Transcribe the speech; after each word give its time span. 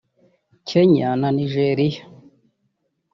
Kenya 0.69 1.09
na 1.19 1.29
Nigeria 1.35 2.03